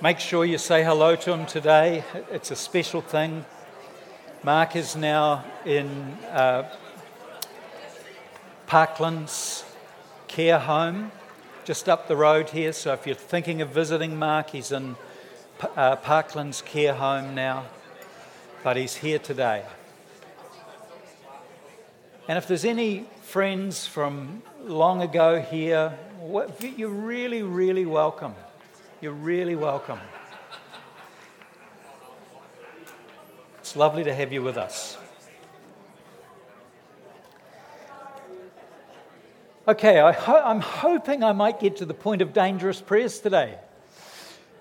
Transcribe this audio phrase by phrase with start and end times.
[0.00, 2.04] Make sure you say hello to him today.
[2.30, 3.44] It's a special thing.
[4.44, 5.88] Mark is now in
[6.30, 6.70] uh,
[8.68, 9.64] Parklands
[10.28, 11.10] Care Home,
[11.64, 12.72] just up the road here.
[12.72, 14.94] So if you're thinking of visiting Mark, he's in
[15.74, 17.66] uh, Parklands Care Home now,
[18.62, 19.64] but he's here today.
[22.28, 25.98] And if there's any friends from long ago here,
[26.76, 28.36] you're really, really welcome.
[29.00, 30.00] You're really welcome.
[33.60, 34.98] It's lovely to have you with us.
[39.68, 43.60] Okay, I am hoping I might get to the point of dangerous prayers today.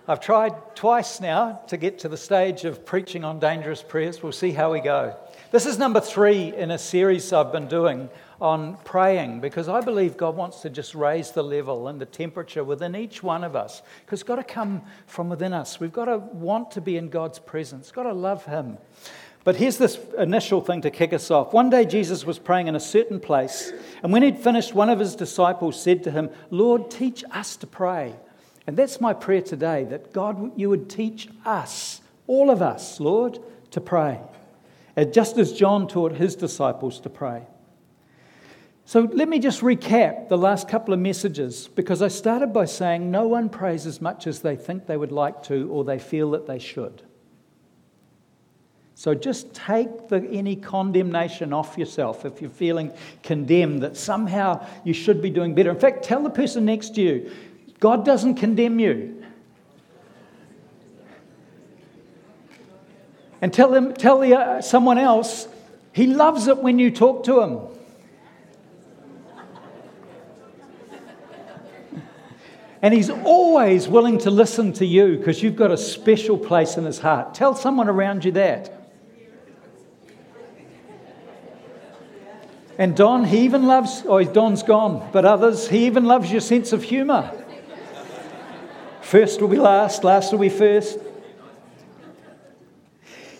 [0.07, 4.21] I've tried twice now to get to the stage of preaching on dangerous prayers.
[4.21, 5.15] We'll see how we go.
[5.49, 8.09] This is number three in a series I've been doing
[8.39, 12.63] on praying because I believe God wants to just raise the level and the temperature
[12.63, 15.79] within each one of us because it's got to come from within us.
[15.79, 18.77] We've got to want to be in God's presence, got to love Him.
[19.43, 21.53] But here's this initial thing to kick us off.
[21.53, 23.71] One day Jesus was praying in a certain place,
[24.03, 27.67] and when he'd finished, one of his disciples said to him, Lord, teach us to
[27.67, 28.13] pray.
[28.67, 33.39] And that's my prayer today that God, you would teach us, all of us, Lord,
[33.71, 34.19] to pray,
[35.13, 37.43] just as John taught his disciples to pray.
[38.87, 43.11] So let me just recap the last couple of messages because I started by saying
[43.11, 46.31] no one prays as much as they think they would like to or they feel
[46.31, 47.01] that they should.
[48.95, 52.93] So just take the, any condemnation off yourself if you're feeling
[53.23, 55.69] condemned that somehow you should be doing better.
[55.69, 57.29] In fact, tell the person next to you
[57.81, 59.21] God doesn't condemn you.
[63.41, 65.49] And tell, them, tell the, uh, someone else,
[65.91, 67.76] He loves it when you talk to Him.
[72.81, 76.85] And he's always willing to listen to you because you've got a special place in
[76.85, 77.33] his heart.
[77.33, 78.73] Tell someone around you that.
[82.77, 86.73] And Don, he even loves, oh, Don's gone, but others, he even loves your sense
[86.73, 87.31] of humour.
[89.01, 90.99] First will be last, last will be first.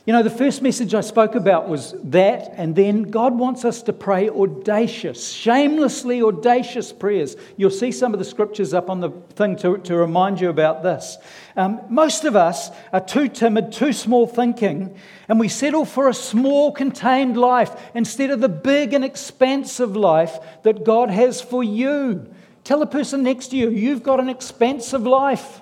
[0.08, 3.82] You know, the first message I spoke about was that, and then God wants us
[3.84, 7.36] to pray audacious, shamelessly audacious prayers.
[7.58, 10.82] You'll see some of the scriptures up on the thing to, to remind you about
[10.82, 11.18] this.
[11.58, 14.98] Um, most of us are too timid, too small thinking,
[15.28, 20.40] and we settle for a small, contained life instead of the big and expansive life
[20.64, 22.34] that God has for you.
[22.64, 25.60] Tell the person next to you, you've got an expansive life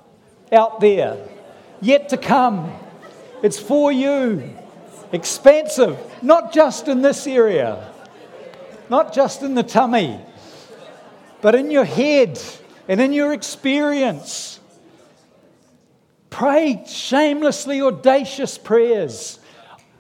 [0.52, 1.18] out there
[1.82, 2.72] yet to come.
[3.46, 4.56] It's for you.
[5.12, 7.94] Expansive, not just in this area,
[8.90, 10.20] not just in the tummy,
[11.42, 12.42] but in your head
[12.88, 14.60] and in your experience.
[16.32, 19.38] Pray shamelessly audacious prayers.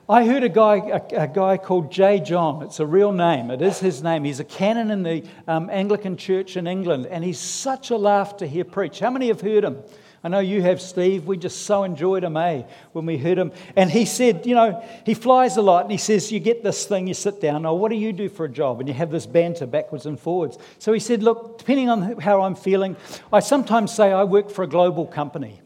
[0.10, 2.22] I heard a guy, a, a, guy called J.
[2.22, 2.64] John.
[2.64, 3.52] It's a real name.
[3.52, 4.24] It is his name.
[4.24, 8.38] He's a canon in the um, Anglican Church in England, and he's such a laugh
[8.38, 8.98] to hear preach.
[8.98, 9.84] How many have heard him?
[10.26, 11.28] I know you have, Steve.
[11.28, 12.64] We just so enjoyed him, eh,
[12.94, 13.52] when we heard him.
[13.76, 16.88] And he said, you know, he flies a lot and he says, You get this
[16.88, 17.64] thing, you sit down.
[17.64, 18.80] Oh, what do you do for a job?
[18.80, 20.58] And you have this banter backwards and forwards.
[20.80, 22.96] So he said, Look, depending on how I'm feeling,
[23.32, 25.62] I sometimes say I work for a global company.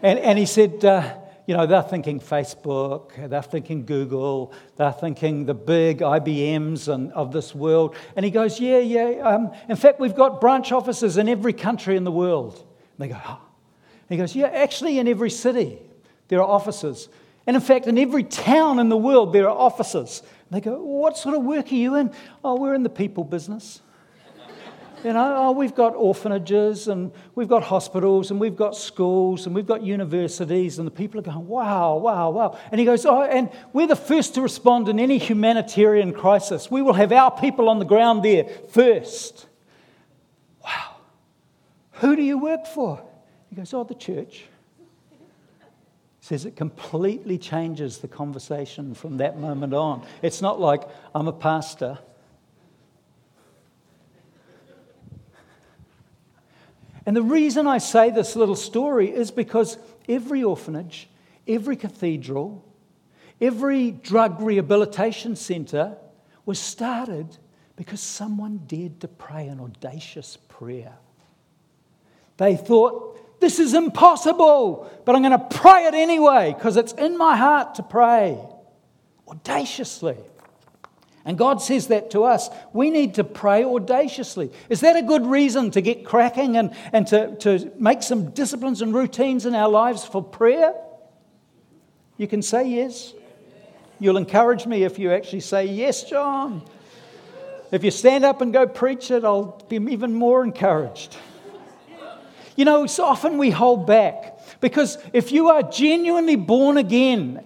[0.00, 1.16] and, and he said, uh,
[1.48, 7.32] you know, they're thinking Facebook, they're thinking Google, they're thinking the big IBMs and, of
[7.32, 7.96] this world.
[8.14, 9.08] And he goes, Yeah, yeah.
[9.24, 12.64] Um, in fact, we've got branch offices in every country in the world.
[12.98, 13.40] And they go, oh.
[14.08, 15.78] He goes, Yeah, actually, in every city,
[16.28, 17.08] there are offices.
[17.46, 20.22] And in fact, in every town in the world, there are offices.
[20.48, 22.12] And they go, What sort of work are you in?
[22.44, 23.80] Oh, we're in the people business.
[25.04, 29.54] You know, oh, we've got orphanages and we've got hospitals and we've got schools and
[29.54, 32.58] we've got universities, and the people are going, wow, wow, wow.
[32.72, 36.70] And he goes, oh, and we're the first to respond in any humanitarian crisis.
[36.70, 39.46] We will have our people on the ground there first.
[42.04, 43.02] Who do you work for?
[43.48, 44.44] He goes, Oh, the church.
[45.08, 45.16] He
[46.20, 50.06] says it completely changes the conversation from that moment on.
[50.20, 50.82] It's not like
[51.14, 51.98] I'm a pastor.
[57.06, 61.08] And the reason I say this little story is because every orphanage,
[61.48, 62.62] every cathedral,
[63.40, 65.96] every drug rehabilitation centre
[66.44, 67.38] was started
[67.76, 70.98] because someone dared to pray an audacious prayer.
[72.36, 77.18] They thought, this is impossible, but I'm going to pray it anyway because it's in
[77.18, 78.38] my heart to pray
[79.28, 80.16] audaciously.
[81.26, 82.50] And God says that to us.
[82.72, 84.50] We need to pray audaciously.
[84.68, 88.82] Is that a good reason to get cracking and, and to, to make some disciplines
[88.82, 90.74] and routines in our lives for prayer?
[92.18, 93.14] You can say yes.
[93.98, 96.62] You'll encourage me if you actually say, Yes, John.
[97.72, 101.16] If you stand up and go preach it, I'll be even more encouraged.
[102.56, 107.44] You know, so often we hold back because if you are genuinely born again,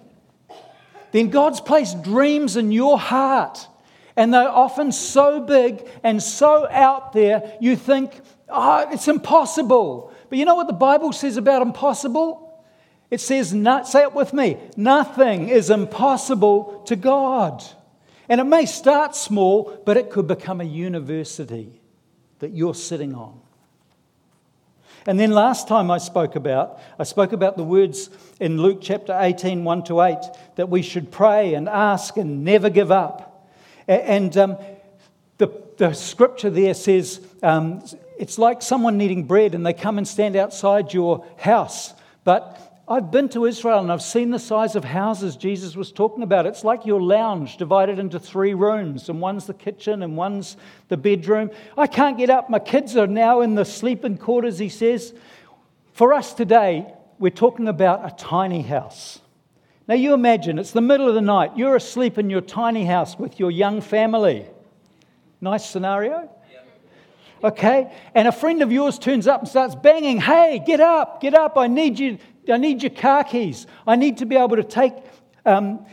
[1.11, 3.67] then God's placed dreams in your heart.
[4.15, 8.19] And they're often so big and so out there, you think,
[8.49, 10.13] oh, it's impossible.
[10.29, 12.45] But you know what the Bible says about impossible?
[13.09, 17.63] It says, not, say it with me, nothing is impossible to God.
[18.27, 21.81] And it may start small, but it could become a university
[22.39, 23.38] that you're sitting on.
[25.05, 28.09] And then last time I spoke about, I spoke about the words
[28.39, 30.17] in Luke chapter 18, 1 to 8,
[30.55, 33.47] that we should pray and ask and never give up.
[33.87, 34.57] And um,
[35.37, 37.83] the, the scripture there says um,
[38.19, 41.93] it's like someone needing bread and they come and stand outside your house.
[42.23, 46.23] But I've been to Israel and I've seen the size of houses Jesus was talking
[46.23, 46.47] about.
[46.47, 50.57] It's like your lounge divided into three rooms, and one's the kitchen and one's
[50.87, 51.51] the bedroom.
[51.77, 52.49] I can't get up.
[52.49, 55.13] My kids are now in the sleeping quarters, he says.
[55.93, 59.19] For us today, we're talking about a tiny house.
[59.87, 61.57] Now, you imagine it's the middle of the night.
[61.57, 64.47] You're asleep in your tiny house with your young family.
[65.41, 66.29] Nice scenario?
[67.43, 67.91] Okay?
[68.13, 71.57] And a friend of yours turns up and starts banging, Hey, get up, get up.
[71.57, 72.17] I need you
[72.51, 73.67] I need your car keys.
[73.87, 74.93] I need to be able to take
[75.45, 75.85] um,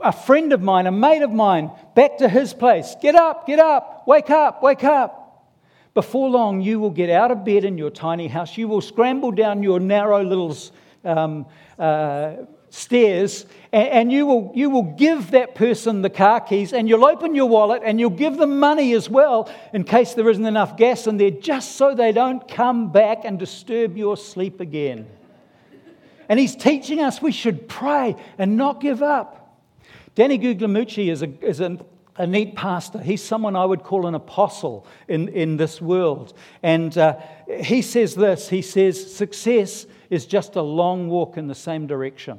[0.00, 2.94] a friend of mine, a mate of mine, back to his place.
[3.00, 5.16] Get up, get up, wake up, wake up.
[5.94, 8.56] Before long, you will get out of bed in your tiny house.
[8.56, 10.56] You will scramble down your narrow little
[11.04, 11.46] um,
[11.78, 12.34] uh,
[12.70, 17.04] stairs and, and, you, will, you will give that person the car keys and you'll
[17.04, 20.76] open your wallet and you'll give them money as well in case there isn't enough
[20.76, 25.06] gas in there, just so they don't come back and disturb your sleep again.
[26.30, 29.58] And he's teaching us we should pray and not give up.
[30.14, 31.76] Danny Guglielmucci is, a, is a,
[32.24, 33.00] neat pastor.
[33.00, 36.32] He's someone I would call an apostle in, in this world.
[36.62, 37.16] And uh,
[37.60, 42.38] he says this he says, Success is just a long walk in the same direction.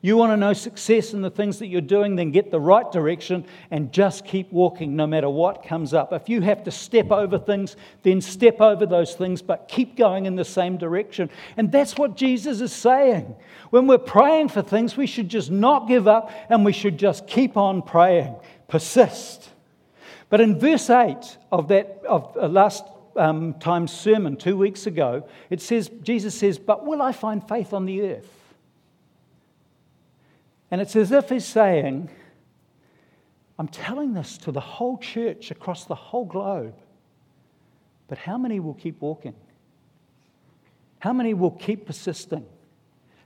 [0.00, 2.90] You want to know success in the things that you're doing, then get the right
[2.90, 6.12] direction and just keep walking no matter what comes up.
[6.12, 7.74] If you have to step over things,
[8.04, 11.30] then step over those things, but keep going in the same direction.
[11.56, 13.34] And that's what Jesus is saying.
[13.70, 17.26] When we're praying for things, we should just not give up and we should just
[17.26, 18.36] keep on praying,
[18.68, 19.50] persist.
[20.30, 21.16] But in verse 8
[21.50, 22.84] of that of last
[23.16, 27.72] um, time's sermon two weeks ago, it says, Jesus says, But will I find faith
[27.72, 28.37] on the earth?
[30.70, 32.10] And it's as if he's saying,
[33.58, 36.74] I'm telling this to the whole church across the whole globe.
[38.06, 39.34] But how many will keep walking?
[41.00, 42.46] How many will keep persisting?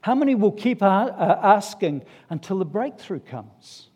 [0.00, 3.88] How many will keep asking until the breakthrough comes?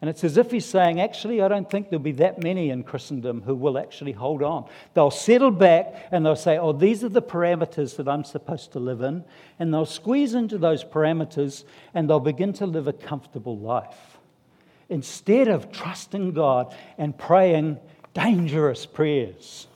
[0.00, 2.84] And it's as if he's saying, actually, I don't think there'll be that many in
[2.84, 4.68] Christendom who will actually hold on.
[4.94, 8.78] They'll settle back and they'll say, oh, these are the parameters that I'm supposed to
[8.78, 9.24] live in.
[9.58, 11.64] And they'll squeeze into those parameters
[11.94, 14.18] and they'll begin to live a comfortable life.
[14.88, 17.78] Instead of trusting God and praying
[18.14, 19.66] dangerous prayers.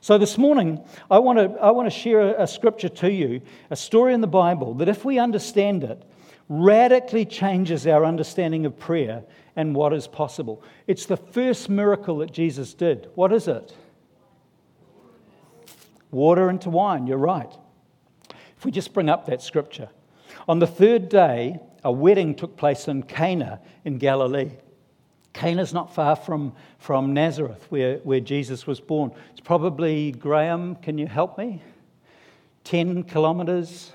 [0.00, 3.42] So this morning, I want to, I want to share a, a scripture to you,
[3.68, 6.02] a story in the Bible that if we understand it,
[6.50, 9.22] radically changes our understanding of prayer
[9.54, 10.62] and what is possible.
[10.88, 13.08] It's the first miracle that Jesus did.
[13.14, 13.72] What is it?
[16.10, 17.52] Water into wine, you're right.
[18.58, 19.90] If we just bring up that scripture.
[20.48, 24.50] On the third day, a wedding took place in Cana in Galilee.
[25.32, 29.12] Cana is not far from, from Nazareth, where, where Jesus was born.
[29.30, 31.62] It's probably, Graham, can you help me?
[32.64, 33.92] 10 kilometres,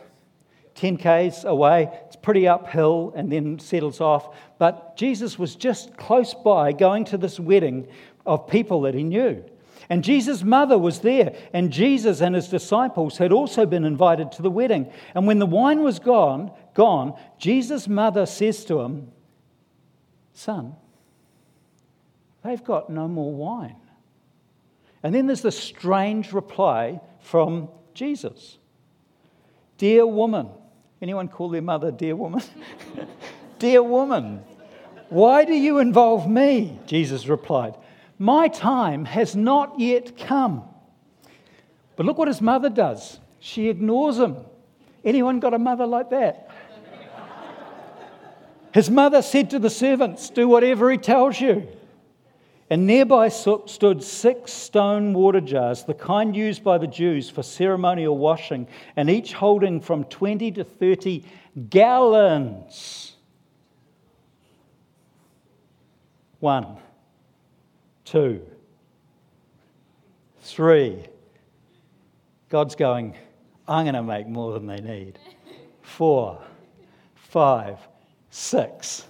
[0.76, 1.90] 10 Ks away.
[2.06, 4.36] It's pretty uphill and then settles off.
[4.60, 7.88] But Jesus was just close by going to this wedding
[8.26, 9.44] of people that he knew.
[9.90, 14.42] And Jesus' mother was there, and Jesus and his disciples had also been invited to
[14.42, 14.92] the wedding.
[15.14, 19.12] And when the wine was gone, gone, Jesus' mother says to him,
[20.34, 20.76] Son,
[22.44, 23.76] they've got no more wine.
[25.04, 28.58] And then there's this strange reply from Jesus
[29.78, 30.50] Dear woman,
[31.02, 32.42] Anyone call their mother dear woman?
[33.60, 34.44] dear woman,
[35.10, 36.80] why do you involve me?
[36.86, 37.76] Jesus replied,
[38.18, 40.64] My time has not yet come.
[41.96, 43.20] But look what his mother does.
[43.40, 44.38] She ignores him.
[45.04, 46.50] Anyone got a mother like that?
[48.74, 51.68] His mother said to the servants, Do whatever he tells you.
[52.70, 58.18] And nearby stood six stone water jars, the kind used by the Jews for ceremonial
[58.18, 61.24] washing, and each holding from 20 to 30
[61.70, 63.16] gallons.
[66.40, 66.78] One,
[68.04, 68.42] two,
[70.42, 71.06] three.
[72.50, 73.16] God's going,
[73.68, 75.20] I'm going to make more than they need.
[75.84, 76.42] Four,
[77.16, 77.78] five,
[78.32, 79.06] six.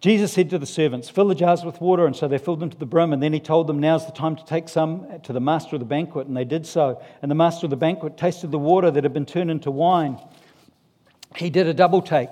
[0.00, 2.06] Jesus said to the servants, Fill the jars with water.
[2.06, 3.12] And so they filled them to the brim.
[3.12, 5.80] And then he told them, Now's the time to take some to the master of
[5.80, 6.26] the banquet.
[6.26, 7.02] And they did so.
[7.22, 10.18] And the master of the banquet tasted the water that had been turned into wine.
[11.36, 12.30] He did a double take.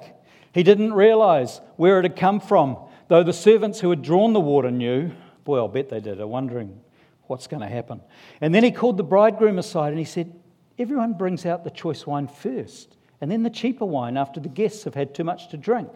[0.53, 2.77] He didn't realize where it had come from,
[3.09, 5.11] though the servants who had drawn the water knew.
[5.45, 6.21] Boy, I'll bet they did.
[6.21, 6.81] Are wondering
[7.27, 8.01] what's going to happen.
[8.41, 10.33] And then he called the bridegroom aside and he said,
[10.79, 14.85] Everyone brings out the choice wine first, and then the cheaper wine after the guests
[14.85, 15.89] have had too much to drink.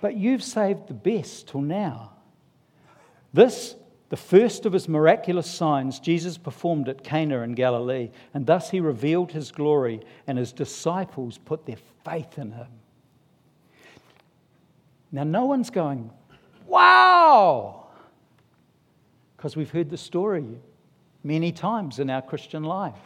[0.00, 2.12] But you've saved the best till now.
[3.32, 3.76] This,
[4.08, 8.80] the first of his miraculous signs, Jesus performed at Cana in Galilee, and thus he
[8.80, 12.66] revealed his glory, and his disciples put their faith in him.
[15.12, 16.10] Now, no one's going,
[16.66, 17.86] wow,
[19.36, 20.46] because we've heard the story
[21.22, 22.98] many times in our Christian life.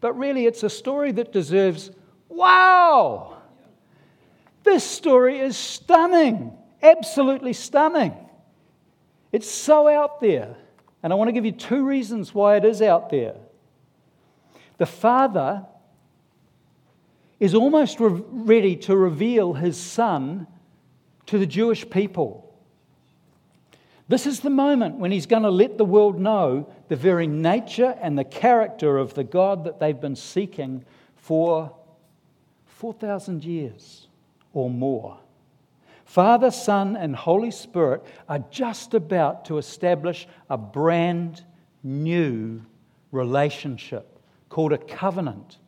[0.00, 1.90] But really, it's a story that deserves,
[2.28, 3.33] wow.
[4.64, 8.14] This story is stunning, absolutely stunning.
[9.30, 10.56] It's so out there.
[11.02, 13.34] And I want to give you two reasons why it is out there.
[14.78, 15.66] The Father
[17.38, 20.46] is almost re- ready to reveal his Son
[21.26, 22.40] to the Jewish people.
[24.08, 27.98] This is the moment when he's going to let the world know the very nature
[28.00, 30.84] and the character of the God that they've been seeking
[31.16, 31.74] for
[32.66, 34.03] 4,000 years
[34.54, 35.18] or more.
[36.04, 41.44] Father, Son, and Holy Spirit are just about to establish a brand
[41.82, 42.62] new
[43.10, 44.18] relationship
[44.48, 45.58] called a covenant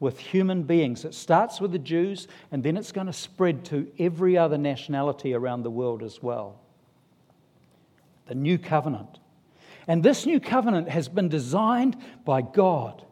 [0.00, 1.04] with human beings.
[1.04, 5.34] It starts with the Jews and then it's going to spread to every other nationality
[5.34, 6.60] around the world as well.
[8.26, 9.18] The new covenant.
[9.86, 13.04] And this new covenant has been designed by God,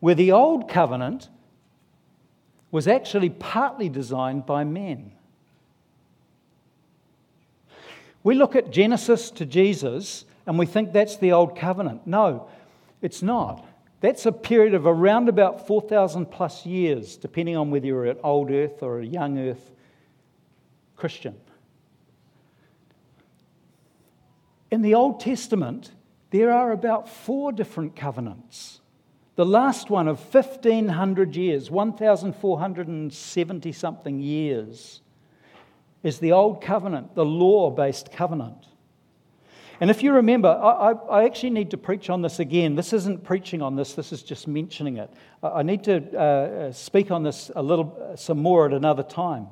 [0.00, 1.28] where the old covenant
[2.72, 5.12] was actually partly designed by men.
[8.24, 12.06] We look at Genesis to Jesus and we think that's the old covenant.
[12.06, 12.48] No,
[13.00, 13.64] it's not.
[14.00, 18.50] That's a period of around about 4,000 plus years, depending on whether you're an old
[18.50, 19.70] earth or a young earth
[20.96, 21.36] Christian.
[24.70, 25.92] In the Old Testament,
[26.30, 28.80] there are about four different covenants.
[29.34, 35.00] The last one of 1,500 years, 1,470 something years,
[36.02, 38.66] is the Old Covenant, the law based covenant.
[39.80, 42.76] And if you remember, I, I, actually need to preach on this again.
[42.76, 45.10] This isn't preaching on this, this is just mentioning it.
[45.42, 49.48] I need to uh, speak on this a little, some more at another time.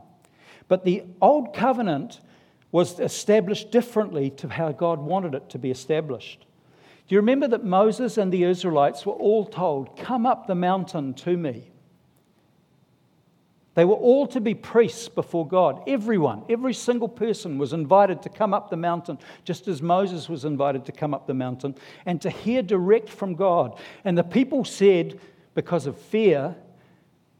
[0.68, 2.20] But the Old Covenant
[2.70, 6.46] was established differently to how God wanted it to be established.
[7.10, 11.12] Do you remember that Moses and the Israelites were all told, Come up the mountain
[11.14, 11.68] to me?
[13.74, 15.82] They were all to be priests before God.
[15.88, 20.44] Everyone, every single person was invited to come up the mountain, just as Moses was
[20.44, 21.74] invited to come up the mountain
[22.06, 23.76] and to hear direct from God.
[24.04, 25.18] And the people said,
[25.54, 26.54] because of fear,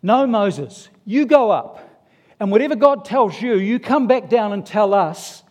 [0.03, 2.11] No, Moses, you go up.
[2.41, 5.45] And whatever God tells you, you come back down and tell us,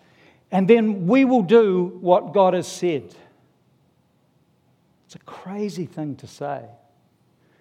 [0.52, 3.16] and then we will do what God has said.
[5.10, 6.66] It's a crazy thing to say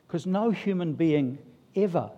[0.07, 1.39] because no human being
[1.75, 2.11] ever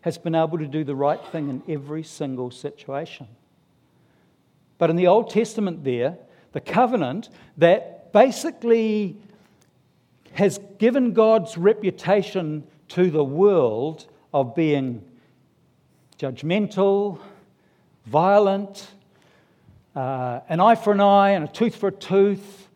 [0.00, 3.28] has been able to do the right thing in every single situation.
[4.78, 6.16] But in the Old Testament, there,
[6.52, 7.28] the covenant
[7.58, 9.18] that basically
[10.32, 15.04] has given God's reputation to the world of being
[16.18, 17.20] judgmental,
[18.06, 18.88] violent,
[19.94, 22.67] uh, an eye for an eye and a tooth for a tooth,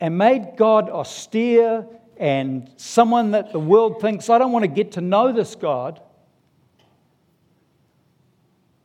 [0.00, 1.86] and made God austere
[2.16, 6.00] and someone that the world thinks, I don't want to get to know this God,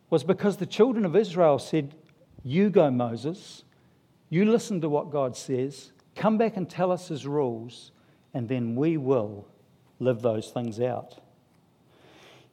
[0.10, 1.96] was because the children of Israel said,
[2.44, 3.64] You go, Moses,
[4.30, 7.92] you listen to what God says, come back and tell us his rules,
[8.34, 9.48] and then we will
[10.00, 11.20] live those things out.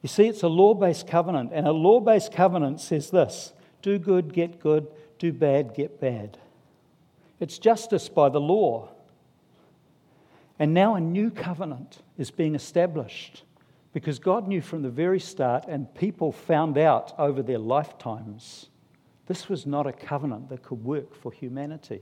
[0.01, 3.99] You see, it's a law based covenant, and a law based covenant says this do
[3.99, 4.87] good, get good,
[5.19, 6.37] do bad, get bad.
[7.41, 8.87] It's justice by the law.
[10.57, 13.43] And now a new covenant is being established
[13.93, 18.69] Because God knew from the very start, and people found out over their lifetimes,
[19.27, 22.01] this was not a covenant that could work for humanity.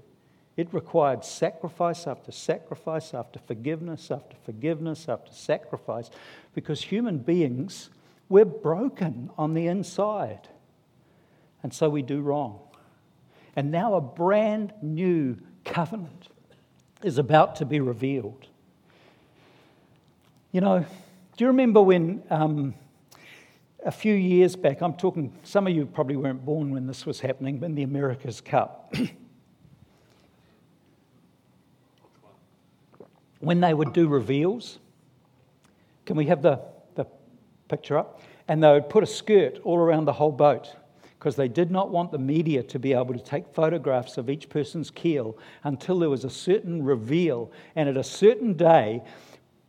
[0.55, 6.09] It required sacrifice after sacrifice, after forgiveness after forgiveness, after sacrifice,
[6.53, 7.89] because human beings,
[8.27, 10.49] we're broken on the inside.
[11.63, 12.59] And so we do wrong.
[13.55, 16.29] And now a brand new covenant
[17.03, 18.47] is about to be revealed.
[20.51, 22.73] You know, do you remember when um,
[23.85, 27.19] a few years back, I'm talking, some of you probably weren't born when this was
[27.19, 28.93] happening, but in the America's Cup.
[33.39, 34.79] when they would do reveals,
[36.05, 36.59] can we have the,
[36.95, 37.05] the
[37.69, 38.21] picture up?
[38.47, 40.75] And they would put a skirt all around the whole boat
[41.19, 44.47] because they did not want the media to be able to take photographs of each
[44.47, 47.51] person's keel until there was a certain reveal.
[47.75, 49.03] And at a certain day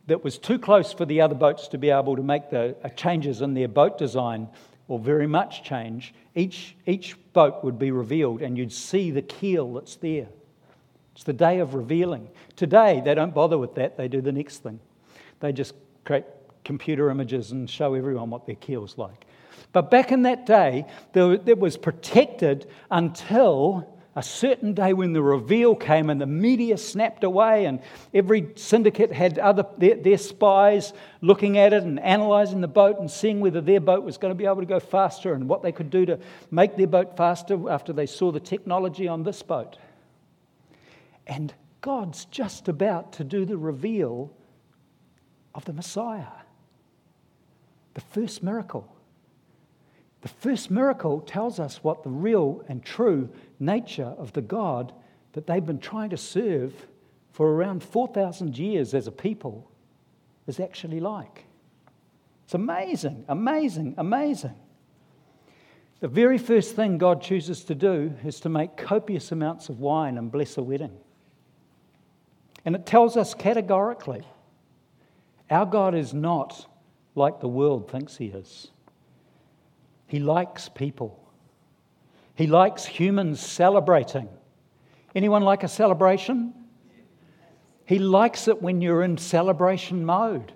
[0.07, 2.89] that was too close for the other boats to be able to make the uh,
[2.89, 4.47] changes in their boat design
[4.87, 9.73] or very much change, each, each boat would be revealed and you'd see the keel
[9.73, 10.27] that's there.
[11.15, 12.29] It's the day of revealing.
[12.55, 14.79] Today, they don't bother with that, they do the next thing.
[15.41, 16.23] They just create
[16.63, 19.25] computer images and show everyone what their keel's like.
[19.73, 25.73] But back in that day, it was protected until a certain day when the reveal
[25.73, 27.79] came and the media snapped away, and
[28.13, 33.09] every syndicate had other, their, their, spies looking at it and analysing the boat and
[33.09, 35.71] seeing whether their boat was going to be able to go faster and what they
[35.71, 39.77] could do to make their boat faster after they saw the technology on this boat.
[41.25, 44.33] And God's just about to do the reveal
[45.55, 46.25] of the Messiah,
[47.93, 48.93] the first miracle.
[50.21, 54.93] The first miracle tells us what the real and true nature of the God
[55.33, 56.73] that they've been trying to serve
[57.31, 59.69] for around 4,000 years as a people
[60.47, 61.45] is actually like.
[62.45, 64.55] It's amazing, amazing, amazing.
[66.01, 70.17] The very first thing God chooses to do is to make copious amounts of wine
[70.17, 70.97] and bless a wedding.
[72.65, 74.23] And it tells us categorically
[75.49, 76.65] our God is not
[77.15, 78.71] like the world thinks he is.
[80.11, 81.17] He likes people.
[82.35, 84.27] He likes humans celebrating.
[85.15, 86.53] Anyone like a celebration?
[87.85, 90.51] He likes it when you're in celebration mode.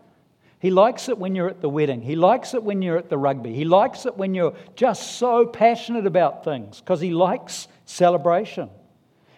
[0.59, 2.01] He likes it when you're at the wedding.
[2.01, 3.53] He likes it when you're at the rugby.
[3.53, 8.69] He likes it when you're just so passionate about things because he likes celebration.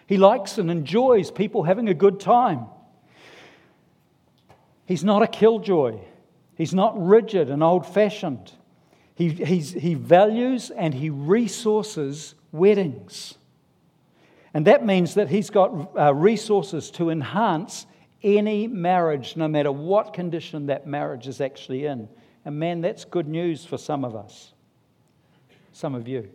[0.08, 2.66] He likes and enjoys people having a good time.
[4.84, 6.00] He's not a killjoy.
[6.56, 8.50] He's not rigid and old fashioned.
[9.18, 13.34] He, he values and he resources weddings.
[14.54, 17.86] And that means that he's got uh, resources to enhance
[18.22, 22.08] any marriage, no matter what condition that marriage is actually in.
[22.44, 24.52] And man, that's good news for some of us,
[25.72, 26.30] some of you.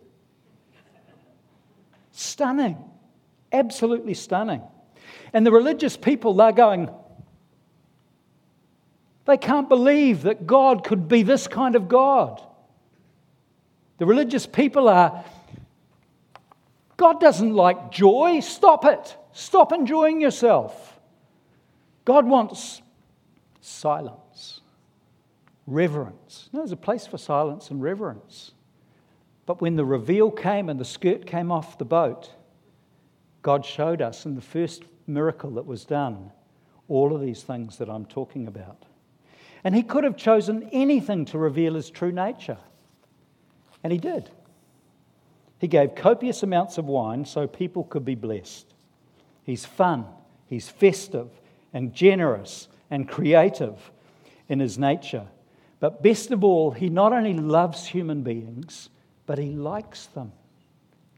[2.12, 2.78] Stunning,
[3.54, 4.62] absolutely stunning.
[5.32, 6.89] And the religious people, they're going,
[9.24, 12.46] they can't believe that God could be this kind of God.
[13.97, 15.23] The religious people are,
[16.97, 18.39] God doesn't like joy.
[18.39, 19.17] Stop it.
[19.32, 20.99] Stop enjoying yourself.
[22.06, 22.82] God wants
[23.62, 24.62] silence,
[25.65, 26.49] reverence.
[26.51, 28.51] No, there's a place for silence and reverence.
[29.45, 32.32] But when the reveal came and the skirt came off the boat,
[33.41, 36.32] God showed us in the first miracle that was done
[36.88, 38.86] all of these things that I'm talking about.
[39.63, 42.58] And he could have chosen anything to reveal his true nature.
[43.84, 44.30] And he did.
[45.60, 48.65] He gave copious amounts of wine so people could be blessed.
[49.43, 50.06] He's fun,
[50.48, 51.30] he's festive
[51.74, 53.91] and generous and creative
[54.50, 55.28] in his nature.
[55.80, 58.89] But best of all, he not only loves human beings,
[59.26, 60.32] but he likes them.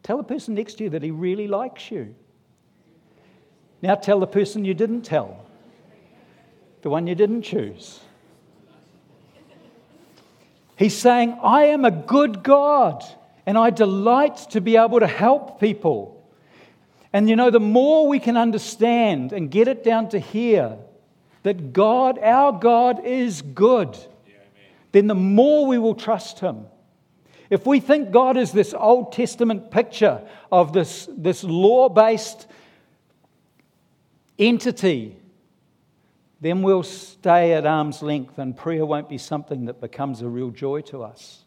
[0.03, 2.15] Tell the person next to you that he really likes you.
[3.81, 5.45] Now tell the person you didn't tell,
[6.81, 7.99] the one you didn't choose.
[10.77, 13.03] He's saying, I am a good God
[13.45, 16.11] and I delight to be able to help people.
[17.13, 20.77] And you know, the more we can understand and get it down to here
[21.43, 23.97] that God, our God, is good,
[24.91, 26.65] then the more we will trust Him.
[27.49, 32.47] If we think God is this Old Testament picture of this, this law based
[34.39, 35.15] entity
[36.41, 40.51] then we'll stay at arm's length and prayer won't be something that becomes a real
[40.51, 41.45] joy to us.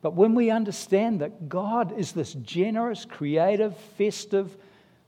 [0.00, 4.56] But when we understand that God is this generous, creative, festive,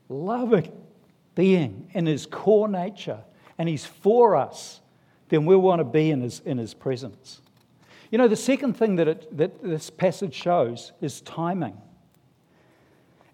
[0.09, 0.71] loving
[1.35, 3.19] being in his core nature
[3.57, 4.81] and he's for us,
[5.29, 7.41] then we'll want to be in his, in his presence.
[8.11, 11.77] You know, the second thing that, it, that this passage shows is timing.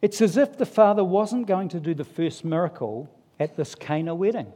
[0.01, 4.13] It's as if the father wasn't going to do the first miracle at this Cana
[4.13, 4.53] wedding.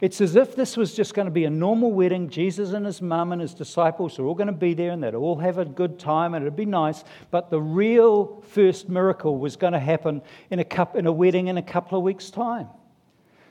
[0.00, 2.30] It's as if this was just going to be a normal wedding.
[2.30, 5.14] Jesus and his mum and his disciples are all going to be there and they'd
[5.14, 7.04] all have a good time and it'd be nice.
[7.30, 11.48] But the real first miracle was going to happen in a, cup, in a wedding
[11.48, 12.68] in a couple of weeks' time.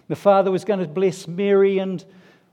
[0.07, 2.03] The father was going to bless Mary and,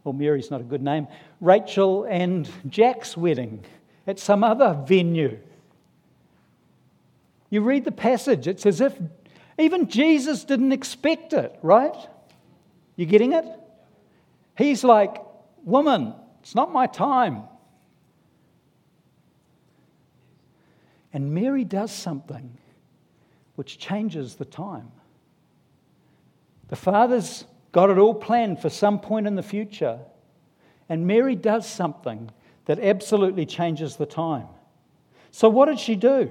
[0.05, 1.09] well, Mary's not a good name,
[1.41, 3.65] Rachel and Jack's wedding
[4.07, 5.39] at some other venue.
[7.49, 8.95] You read the passage, it's as if
[9.59, 11.97] even Jesus didn't expect it, right?
[12.97, 13.47] You getting it?
[14.57, 15.17] He's like,
[15.65, 17.43] Woman, it's not my time.
[21.13, 22.57] And Mary does something
[23.57, 24.93] which changes the time.
[26.69, 29.99] The Father's got it all planned for some point in the future.
[30.89, 32.31] And Mary does something
[32.67, 34.47] that absolutely changes the time.
[35.33, 36.31] So, what did she do?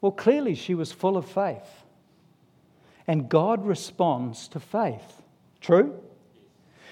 [0.00, 1.84] Well, clearly, she was full of faith.
[3.06, 5.22] And God responds to faith.
[5.60, 6.00] True?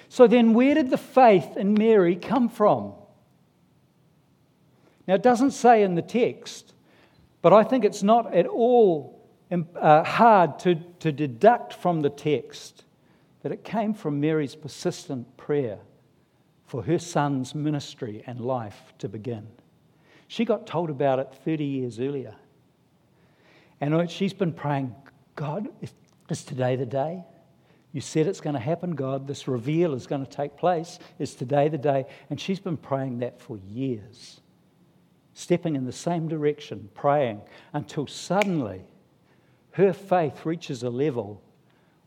[0.09, 2.93] So then, where did the faith in Mary come from?
[5.07, 6.75] Now, it doesn't say in the text,
[7.43, 12.11] but I think it's not at all um, uh, hard to, to deduct from the
[12.11, 12.85] text
[13.43, 15.79] that it came from Mary's persistent prayer
[16.67, 19.47] for her son's ministry and life to begin.
[20.27, 22.35] She got told about it 30 years earlier.
[23.81, 24.95] And she's been praying,
[25.37, 25.69] God,
[26.29, 27.23] is today the day?
[27.97, 29.27] You said it's going to happen, God.
[29.27, 30.99] This reveal is going to take place.
[31.19, 32.05] Is today the day?
[32.29, 34.43] And she's been praying that for years,
[35.33, 37.41] stepping in the same direction, praying
[37.73, 38.83] until suddenly
[39.71, 41.43] her faith reaches a level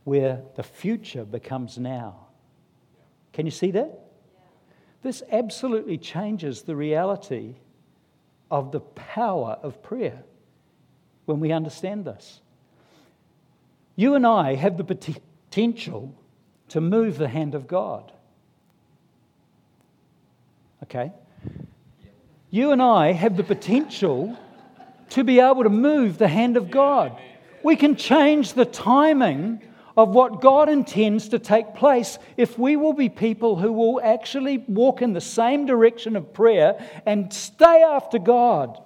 [0.04, 2.28] where the future becomes now.
[3.34, 4.12] Can you see that?
[5.02, 7.56] This absolutely changes the reality
[8.52, 10.22] of the power of prayer
[11.26, 12.42] when we understand this.
[13.96, 18.12] You and I have the potential to move the hand of God.
[20.84, 21.12] Okay?
[22.50, 24.38] You and I have the potential
[25.12, 27.20] to be able to move the hand of God.
[27.64, 29.62] We can change the timing
[29.98, 34.60] of what God intends to take place if we will be people who will actually
[34.60, 38.82] walk in the same direction of prayer and stay after God.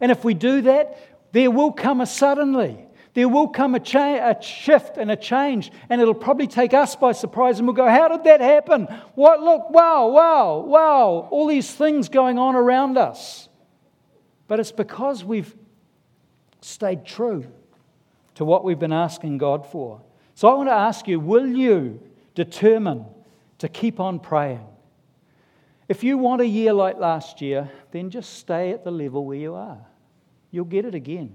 [0.00, 2.85] And if we do that, there will come a suddenly
[3.16, 6.96] there will come a, cha- a shift and a change, and it'll probably take us
[6.96, 8.84] by surprise, and we'll go, How did that happen?
[9.14, 9.40] What?
[9.40, 13.48] Look, wow, wow, wow, all these things going on around us.
[14.48, 15.56] But it's because we've
[16.60, 17.46] stayed true
[18.34, 20.02] to what we've been asking God for.
[20.34, 21.98] So I want to ask you will you
[22.34, 23.06] determine
[23.60, 24.66] to keep on praying?
[25.88, 29.38] If you want a year like last year, then just stay at the level where
[29.38, 29.78] you are.
[30.50, 31.32] You'll get it again.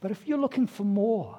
[0.00, 1.38] But if you're looking for more,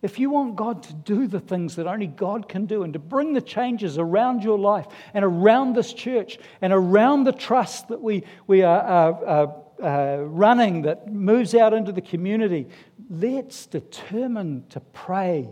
[0.00, 2.98] if you want God to do the things that only God can do and to
[2.98, 8.00] bring the changes around your life and around this church and around the trust that
[8.00, 12.66] we, we are, uh, running that moves out into the community,
[13.10, 15.48] let's determine to pray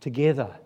[0.00, 0.56] together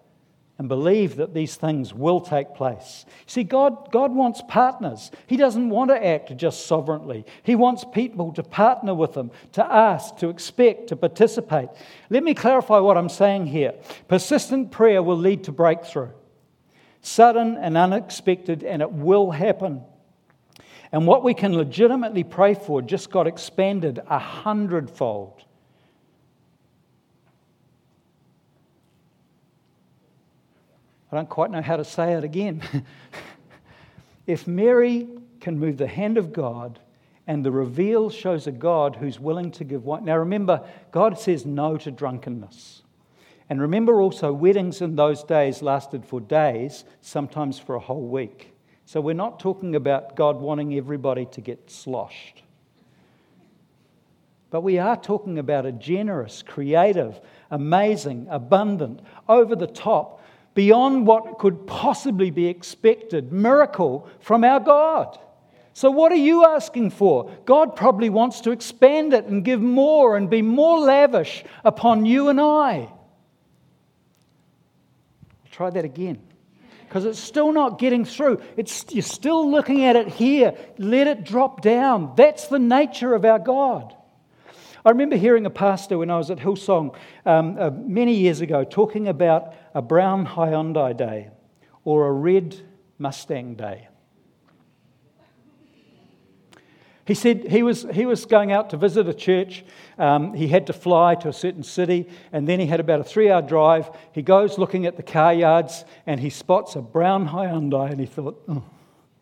[0.58, 3.06] and believe that these things will take place.
[3.26, 5.12] See, God, God wants partners.
[5.28, 7.24] He doesn't want to act just sovereignly.
[7.44, 11.68] He wants people to partner with Him, to ask, to expect, to participate.
[12.10, 13.74] Let me clarify what I'm saying here.
[14.08, 16.10] Persistent prayer will lead to breakthrough,
[17.02, 19.82] sudden and unexpected, and it will happen.
[20.90, 25.44] And what we can legitimately pray for just got expanded a hundredfold.
[31.10, 32.62] I don't quite know how to say it again.
[34.26, 35.08] if Mary
[35.40, 36.78] can move the hand of God
[37.26, 40.04] and the reveal shows a God who's willing to give wine.
[40.04, 42.82] Now remember, God says no to drunkenness.
[43.50, 48.52] And remember also, weddings in those days lasted for days, sometimes for a whole week.
[48.84, 52.42] So we're not talking about God wanting everybody to get sloshed.
[54.50, 60.17] But we are talking about a generous, creative, amazing, abundant, over the top
[60.58, 65.16] beyond what could possibly be expected miracle from our God.
[65.72, 67.30] So, what are you asking for?
[67.44, 72.28] God probably wants to expand it and give more and be more lavish upon you
[72.28, 72.90] and I.
[75.44, 76.20] I'll try that again
[76.88, 78.42] because it's still not getting through.
[78.56, 80.54] It's, you're still looking at it here.
[80.76, 82.14] Let it drop down.
[82.16, 83.94] That's the nature of our God.
[84.84, 86.94] I remember hearing a pastor when I was at Hillsong
[87.26, 91.30] um, uh, many years ago talking about a brown Hyundai day
[91.84, 92.56] or a red
[92.98, 93.88] Mustang day.
[97.08, 99.64] He said he was, he was going out to visit a church.
[99.96, 103.04] Um, he had to fly to a certain city, and then he had about a
[103.04, 103.90] three hour drive.
[104.12, 108.04] He goes looking at the car yards and he spots a brown Hyundai, and he
[108.04, 108.62] thought, oh,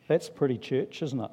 [0.09, 1.31] that's pretty church, isn't it?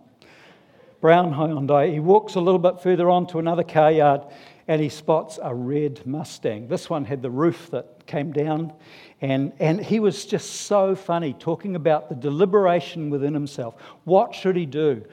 [1.04, 1.92] Brown Hyundai.
[1.92, 4.22] He walks a little bit further on to another car yard
[4.70, 6.70] and he spots a red Mustang.
[6.70, 8.72] This one had the roof that came down,
[9.20, 13.76] and, and he was just so funny talking about the deliberation within himself.
[14.06, 15.04] What should he do?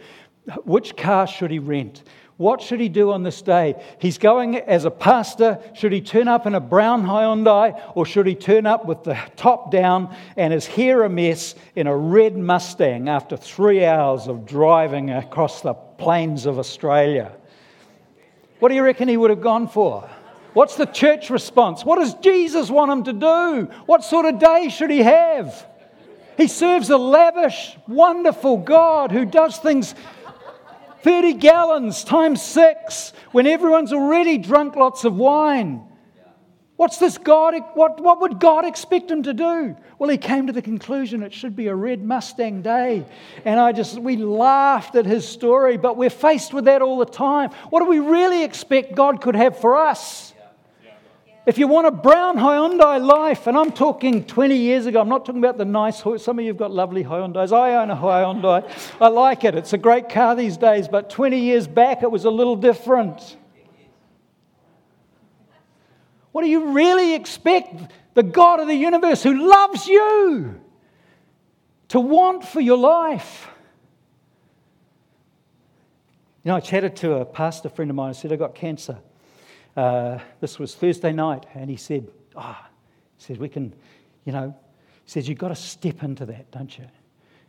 [0.62, 2.04] Which car should he rent?
[2.40, 3.74] What should he do on this day?
[3.98, 5.58] He's going as a pastor.
[5.74, 9.18] Should he turn up in a brown Hyundai or should he turn up with the
[9.36, 14.46] top down and his hair a mess in a red Mustang after three hours of
[14.46, 17.30] driving across the plains of Australia?
[18.58, 20.08] What do you reckon he would have gone for?
[20.54, 21.84] What's the church response?
[21.84, 23.70] What does Jesus want him to do?
[23.84, 25.66] What sort of day should he have?
[26.38, 29.94] He serves a lavish, wonderful God who does things
[31.02, 35.86] 30 gallons times six when everyone's already drunk lots of wine.
[36.80, 37.54] What's this God?
[37.74, 39.76] What, what would God expect him to do?
[39.98, 43.04] Well, he came to the conclusion it should be a red Mustang day.
[43.44, 47.04] And I just, we laughed at his story, but we're faced with that all the
[47.04, 47.50] time.
[47.68, 50.29] What do we really expect God could have for us?
[51.46, 55.24] If you want a brown Hyundai life, and I'm talking 20 years ago, I'm not
[55.24, 57.50] talking about the nice, some of you have got lovely Hyundais.
[57.50, 58.70] I own a Hyundai.
[59.00, 59.54] I like it.
[59.54, 63.38] It's a great car these days, but 20 years back it was a little different.
[66.32, 70.60] What do you really expect the God of the universe who loves you
[71.88, 73.48] to want for your life?
[76.44, 78.10] You know, I chatted to a pastor friend of mine.
[78.10, 78.98] I said, I got cancer.
[79.76, 82.70] Uh, this was Thursday night, and he said, Ah, oh,
[83.16, 83.74] he says, we can,
[84.24, 84.54] you know,
[85.04, 86.86] he says, you've got to step into that, don't you?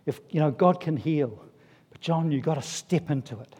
[0.05, 1.43] If, you know, God can heal,
[1.91, 3.53] but John, you've got to step into it.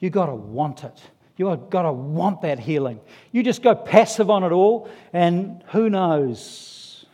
[0.00, 1.00] You've got to want it.
[1.36, 3.00] You've got to want that healing.
[3.32, 7.06] You just go passive on it all, and who knows?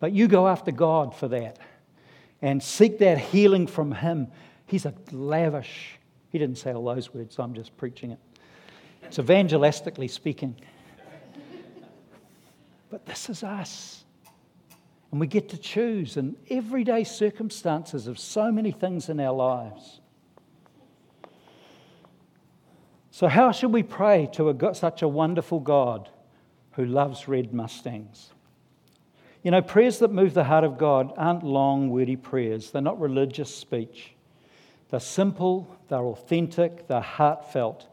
[0.00, 1.58] But you go after God for that
[2.40, 4.28] and seek that healing from Him.
[4.66, 5.98] He's a lavish,
[6.30, 8.18] He didn't say all those words, I'm just preaching it.
[9.02, 10.56] It's evangelistically speaking.
[12.90, 14.04] But this is us.
[15.10, 20.00] And we get to choose in everyday circumstances of so many things in our lives.
[23.10, 26.08] So, how should we pray to a, such a wonderful God
[26.72, 28.30] who loves red Mustangs?
[29.42, 32.70] You know, prayers that move the heart of God aren't long, wordy prayers.
[32.70, 34.14] They're not religious speech.
[34.88, 37.86] They're simple, they're authentic, they're heartfelt.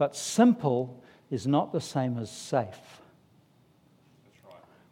[0.00, 3.02] But simple is not the same as safe.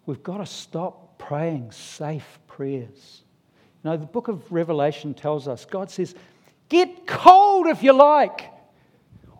[0.04, 3.22] We've got to stop praying safe prayers.
[3.82, 6.14] You know, the book of Revelation tells us God says,
[6.68, 8.52] get cold if you like,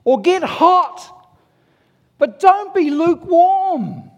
[0.04, 1.36] or get hot,
[2.16, 4.10] but don't be lukewarm.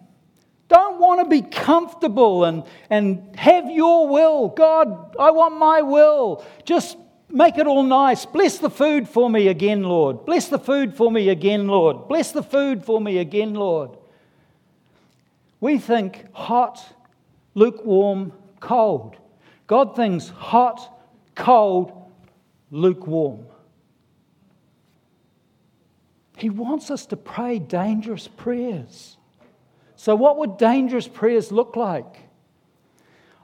[0.69, 4.51] Don't want to be comfortable and, and have your will.
[4.51, 6.45] God, I want my will.
[6.65, 6.97] Just
[7.33, 8.27] Make it all nice.
[8.27, 10.27] Bless the food for me again, Lord.
[10.27, 12.09] Bless the food for me again, Lord.
[12.09, 13.91] Bless the food for me again, Lord.
[15.61, 16.85] We think hot,
[17.55, 19.17] lukewarm, cold.
[19.67, 21.01] God thinks hot,
[21.35, 21.93] cold,
[22.71, 23.47] lukewarm.
[26.37, 29.19] He wants us to pray dangerous prayers.
[29.95, 32.17] So, what would dangerous prayers look like?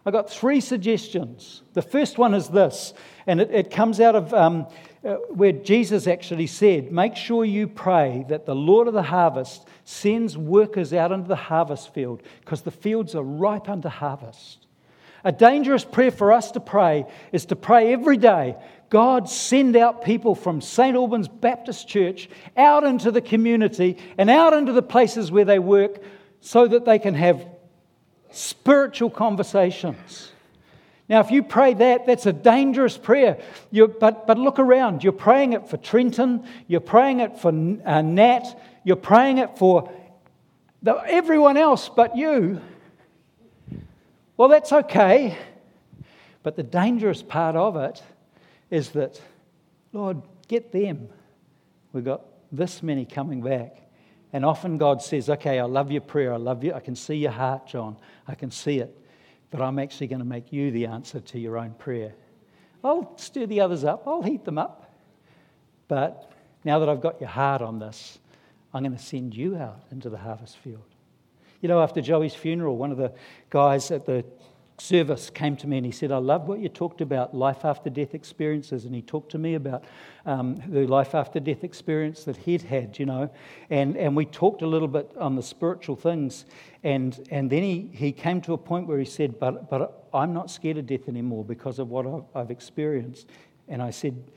[0.07, 1.63] I got three suggestions.
[1.73, 2.95] The first one is this,
[3.27, 4.69] and it, it comes out of um,
[5.05, 9.67] uh, where Jesus actually said, Make sure you pray that the Lord of the harvest
[9.85, 14.67] sends workers out into the harvest field because the fields are ripe unto harvest.
[15.25, 18.57] A dangerous prayer for us to pray is to pray every day
[18.89, 20.95] God, send out people from St.
[20.95, 26.01] Albans Baptist Church out into the community and out into the places where they work
[26.41, 27.45] so that they can have
[28.37, 30.31] spiritual conversations.
[31.09, 33.39] Now, if you pray that, that's a dangerous prayer.
[33.71, 35.05] You're, but, but look around.
[35.05, 36.45] You're praying it for Trenton.
[36.67, 38.45] You're praying it for uh, Nat.
[38.83, 39.93] You're praying it for
[40.83, 42.61] the, everyone else but you.
[44.37, 45.39] Well, that's okay.
[46.43, 48.03] But the dangerous part of it
[48.71, 49.21] is that,
[49.93, 51.09] Lord, get them.
[51.93, 52.23] We've got
[52.53, 53.86] this many coming back.
[54.37, 56.35] And often God says, Okay, I love your prayer.
[56.35, 56.75] I love you.
[56.75, 57.97] I can see your heart, John.
[58.29, 58.95] I can see it.
[59.51, 62.13] But I'm actually going to make you the answer to your own prayer.
[62.85, 64.95] I'll stir the others up, I'll heat them up.
[65.89, 66.31] But
[66.65, 68.19] now that I've got your heart on this,
[68.75, 70.85] I'm going to send you out into the harvest field.
[71.63, 73.15] You know, after Joey's funeral, one of the
[73.49, 74.23] guys at the
[74.79, 77.89] service came to me and he said, I love what you talked about life after
[77.89, 78.85] death experiences.
[78.85, 79.85] And he talked to me about
[80.27, 83.31] um, the life after death experience that he'd had, you know.
[83.71, 86.45] And, and we talked a little bit on the spiritual things.
[86.85, 90.35] And, and then he, he came to a point where he said, but, but I'm
[90.35, 93.29] not scared of death anymore because of what I've, I've experienced.
[93.69, 94.31] And I said,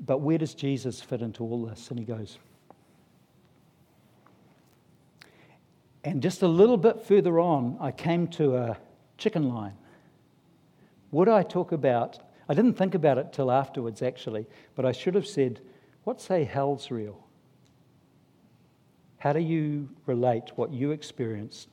[0.00, 1.90] But where does Jesus fit into all this?
[1.90, 2.38] And he goes,
[6.04, 8.76] And just a little bit further on, I came to a
[9.22, 9.74] chicken line.
[11.12, 15.14] Would I talk about, I didn't think about it till afterwards actually, but I should
[15.14, 15.60] have said,
[16.04, 17.18] what say hell's real?
[19.18, 21.68] How do you relate what you experienced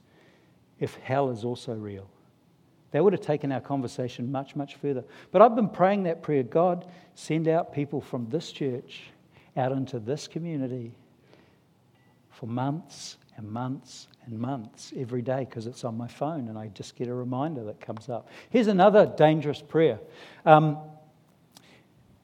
[0.80, 2.08] if hell is also real?
[2.92, 5.04] That would have taken our conversation much, much further.
[5.32, 6.86] But I've been praying that prayer God,
[7.16, 9.02] send out people from this church
[9.58, 10.92] out into this community
[12.30, 16.67] for months and months and months every day because it's on my phone and I
[16.67, 18.28] just get a reminder that comes up.
[18.49, 19.97] Here's another dangerous prayer.
[20.45, 20.78] Um,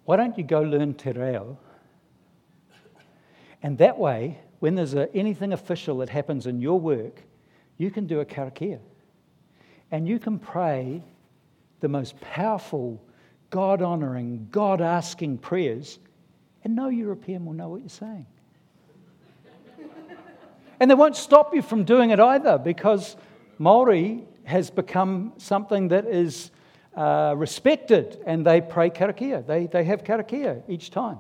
[0.04, 1.58] why don't you go learn Te Reo?
[3.64, 7.22] And that way, when there's a, anything official that happens in your work,
[7.78, 8.80] you can do a karakia.
[9.92, 11.02] And you can pray
[11.80, 13.02] the most powerful,
[13.50, 15.98] God honoring, God asking prayers,
[16.66, 18.26] and no European will know what you're saying.
[20.80, 23.16] And they won't stop you from doing it either because
[23.58, 26.52] Maori has become something that is
[26.96, 29.46] uh, respected and they pray karakia.
[29.46, 31.20] They, they have karakia each time.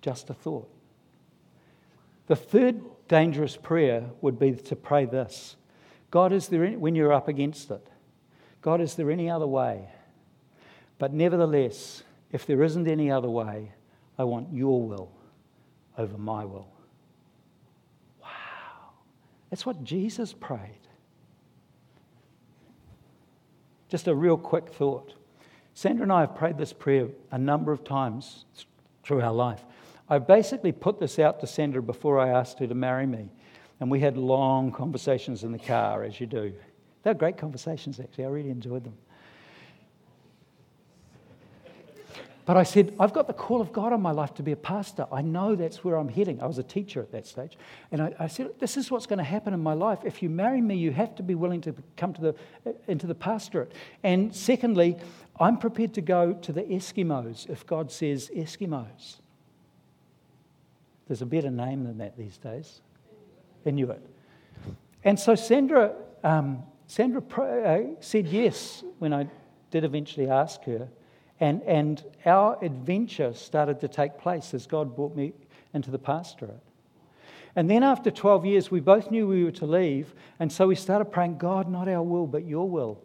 [0.00, 0.68] Just a thought.
[2.26, 5.56] The third dangerous prayer would be to pray this
[6.10, 7.86] God, is there any, when you're up against it,
[8.62, 9.88] God, is there any other way?
[10.98, 13.72] But nevertheless, if there isn't any other way,
[14.18, 15.12] I want your will
[15.98, 16.68] over my will.
[19.50, 20.80] That's what Jesus prayed.
[23.88, 25.14] Just a real quick thought.
[25.74, 28.44] Sandra and I have prayed this prayer a number of times
[29.04, 29.64] through our life.
[30.08, 33.28] I basically put this out to Sandra before I asked her to marry me.
[33.78, 36.52] And we had long conversations in the car, as you do.
[37.02, 38.24] They were great conversations, actually.
[38.24, 38.94] I really enjoyed them.
[42.46, 44.56] But I said, I've got the call of God on my life to be a
[44.56, 45.08] pastor.
[45.10, 46.40] I know that's where I'm heading.
[46.40, 47.58] I was a teacher at that stage.
[47.90, 49.98] And I, I said, This is what's going to happen in my life.
[50.04, 53.16] If you marry me, you have to be willing to come to the, into the
[53.16, 53.72] pastorate.
[54.04, 54.96] And secondly,
[55.40, 59.16] I'm prepared to go to the Eskimos if God says Eskimos.
[61.08, 62.80] There's a better name than that these days
[63.64, 64.06] Inuit.
[65.02, 69.28] And so Sandra, um, Sandra uh, said yes when I
[69.72, 70.88] did eventually ask her.
[71.40, 75.32] And, and our adventure started to take place as God brought me
[75.74, 76.62] into the pastorate.
[77.54, 80.14] And then after 12 years, we both knew we were to leave.
[80.38, 83.02] And so we started praying, God, not our will, but your will.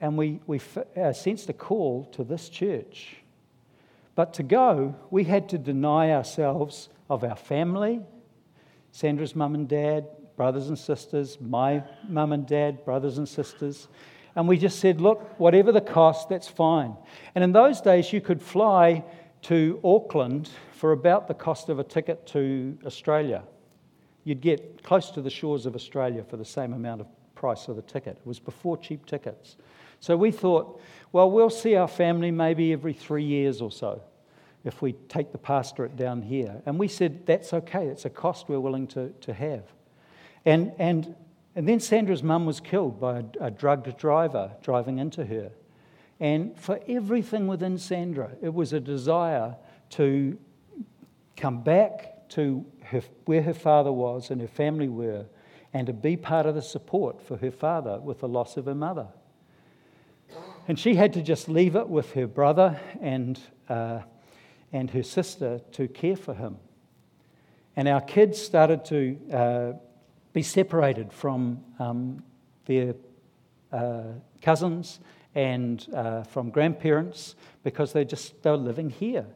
[0.00, 0.60] And we, we
[0.96, 3.16] uh, sensed a call to this church.
[4.14, 8.00] But to go, we had to deny ourselves of our family,
[8.90, 10.06] Sandra's mum and dad,
[10.36, 13.88] brothers and sisters, my mum and dad, brothers and sisters.
[14.38, 16.94] And we just said, look, whatever the cost, that's fine.
[17.34, 19.02] And in those days, you could fly
[19.42, 23.42] to Auckland for about the cost of a ticket to Australia.
[24.22, 27.74] You'd get close to the shores of Australia for the same amount of price of
[27.74, 28.16] the ticket.
[28.16, 29.56] It was before cheap tickets.
[29.98, 34.00] So we thought, well, we'll see our family maybe every three years or so
[34.62, 36.62] if we take the pastorate down here.
[36.64, 39.64] And we said, that's okay, it's a cost we're willing to, to have.
[40.44, 41.16] And, and
[41.58, 45.50] and then Sandra's mum was killed by a, a drugged driver driving into her.
[46.20, 49.56] And for everything within Sandra, it was a desire
[49.90, 50.38] to
[51.36, 55.26] come back to her, where her father was and her family were
[55.74, 58.74] and to be part of the support for her father with the loss of her
[58.76, 59.08] mother.
[60.68, 64.02] And she had to just leave it with her brother and, uh,
[64.72, 66.58] and her sister to care for him.
[67.74, 69.87] And our kids started to uh,
[70.32, 72.22] be separated from um,
[72.66, 72.94] their
[73.72, 74.02] uh,
[74.42, 75.00] cousins
[75.34, 79.26] and uh, from grandparents because they're just they're living here.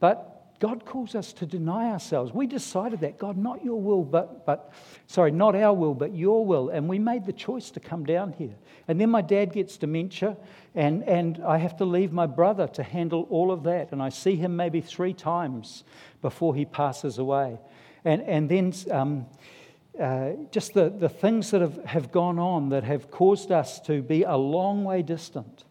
[0.00, 2.32] But God calls us to deny ourselves.
[2.32, 4.72] We decided that God, not your will, but but
[5.06, 8.32] sorry, not our will, but your will, and we made the choice to come down
[8.32, 8.54] here.
[8.88, 10.36] And then my dad gets dementia,
[10.74, 14.08] and and I have to leave my brother to handle all of that, and I
[14.08, 15.84] see him maybe three times
[16.22, 17.58] before he passes away,
[18.04, 18.72] and and then.
[18.90, 19.26] Um,
[20.00, 24.02] uh, just the, the things that have, have gone on that have caused us to
[24.02, 25.64] be a long way distant.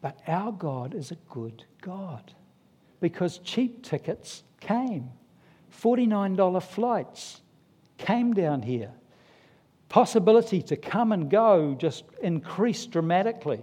[0.00, 2.32] But our God is a good God
[3.00, 5.10] because cheap tickets came.
[5.80, 7.40] $49 flights
[7.98, 8.92] came down here.
[9.88, 13.60] possibility to come and go just increased dramatically.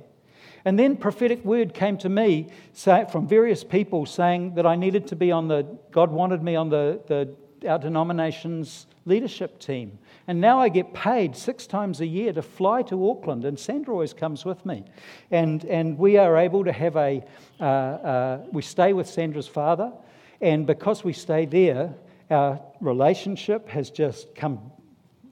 [0.66, 5.16] And then prophetic word came to me from various people saying that I needed to
[5.16, 7.36] be on the, God wanted me on the, the,
[7.68, 9.99] our denomination's leadership team.
[10.28, 13.93] And now I get paid six times a year to fly to Auckland, and Sandra
[13.93, 14.84] always comes with me.
[15.32, 17.24] And, and we are able to have a,
[17.60, 19.91] uh, uh, we stay with Sandra's father,
[20.41, 21.93] and because we stay there,
[22.30, 24.72] our relationship has just come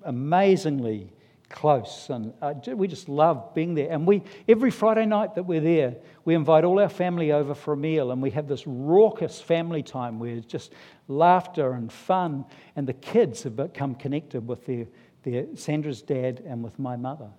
[0.03, 1.11] amazingly
[1.49, 2.09] close.
[2.09, 3.91] And uh, we just love being there.
[3.91, 5.95] And we, every Friday night that we're there,
[6.25, 8.11] we invite all our family over for a meal.
[8.11, 10.73] And we have this raucous family time where just
[11.07, 12.45] laughter and fun.
[12.75, 14.87] And the kids have become connected with their,
[15.23, 17.29] their Sandra's dad and with my mother.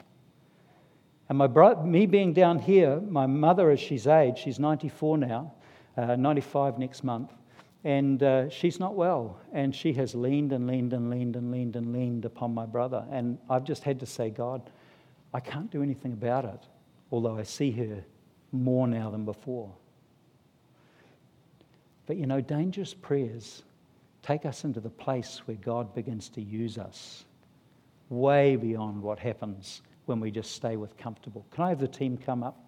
[1.29, 5.55] And my bro- me being down here, my mother, as she's aged, she's 94 now,
[5.97, 7.33] uh, 95 next month.
[7.83, 9.39] And uh, she's not well.
[9.53, 13.05] And she has leaned and leaned and leaned and leaned and leaned upon my brother.
[13.11, 14.71] And I've just had to say, God,
[15.33, 16.61] I can't do anything about it,
[17.11, 18.05] although I see her
[18.53, 19.73] more now than before.
[22.07, 23.63] But you know, dangerous prayers
[24.23, 27.25] take us into the place where God begins to use us
[28.09, 31.47] way beyond what happens when we just stay with comfortable.
[31.53, 32.59] Can I have the team come up?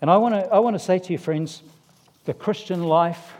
[0.00, 1.62] And I want to I want to say to you, friends,
[2.24, 3.32] the Christian life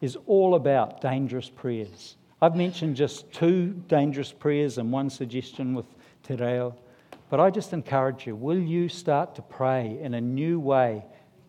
[0.00, 2.16] is all about dangerous prayers.
[2.42, 5.86] I've mentioned just two dangerous prayers and one suggestion with
[6.22, 6.76] Te Reo,
[7.30, 11.04] but I just encourage you will you start to pray in a new way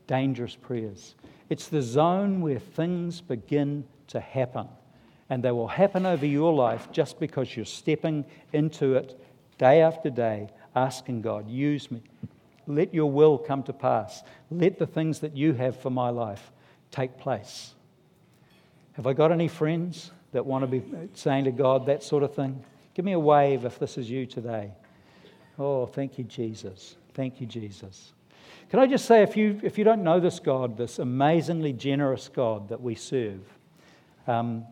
[0.08, 1.16] dangerous prayers?
[1.50, 4.68] It's the zone where things begin to happen,
[5.30, 9.20] and they will happen over your life just because you're stepping into it
[9.58, 12.02] day after day, asking God, use me.
[12.68, 14.24] Let your will come to pass.
[14.50, 16.52] Let the things that you have for my life
[16.92, 17.74] take place.
[18.94, 20.84] Have I got any friends that want to be
[21.14, 22.64] saying to God that sort of thing?
[22.94, 24.72] Give me a wave if this is you today.
[25.60, 26.96] Oh, thank you, Jesus.
[27.14, 28.14] Thank you, Jesus.
[28.70, 32.30] Can I just say, if you, if you don't know this God, this amazingly generous
[32.30, 33.42] God that we serve,
[34.28, 34.66] um,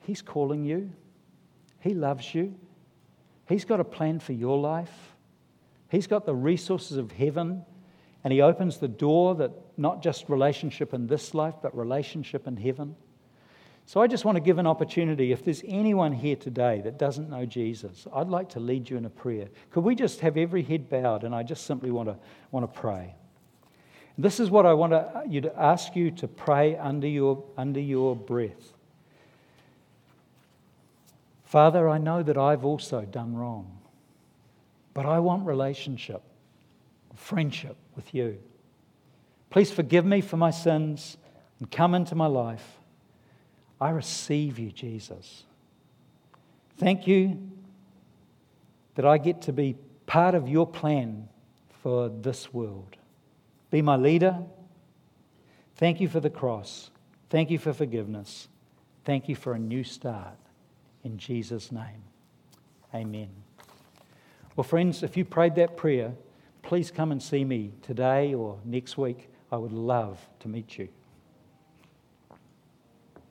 [0.00, 0.90] He's calling you,
[1.80, 2.54] He loves you,
[3.48, 5.14] He's got a plan for your life,
[5.90, 7.64] He's got the resources of heaven
[8.24, 12.56] and he opens the door that not just relationship in this life, but relationship in
[12.56, 12.96] heaven.
[13.88, 15.32] So I just want to give an opportunity.
[15.32, 19.06] If there's anyone here today that doesn't know Jesus, I'd like to lead you in
[19.06, 19.48] a prayer.
[19.70, 21.24] Could we just have every head bowed?
[21.24, 22.18] And I just simply want to,
[22.50, 23.14] want to pray.
[24.18, 27.42] This is what I want to, uh, you to ask you to pray under your,
[27.56, 28.74] under your breath.
[31.44, 33.78] Father, I know that I've also done wrong,
[34.92, 36.20] but I want relationship
[37.14, 38.38] friendship with you.
[39.48, 41.16] Please forgive me for my sins
[41.58, 42.77] and come into my life.
[43.80, 45.44] I receive you, Jesus.
[46.78, 47.38] Thank you
[48.94, 49.76] that I get to be
[50.06, 51.28] part of your plan
[51.82, 52.96] for this world.
[53.70, 54.38] Be my leader.
[55.76, 56.90] Thank you for the cross.
[57.30, 58.48] Thank you for forgiveness.
[59.04, 60.36] Thank you for a new start.
[61.04, 62.02] In Jesus' name,
[62.92, 63.30] amen.
[64.56, 66.12] Well, friends, if you prayed that prayer,
[66.62, 69.30] please come and see me today or next week.
[69.52, 70.88] I would love to meet you.